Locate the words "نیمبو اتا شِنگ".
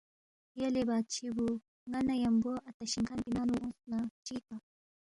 2.17-3.05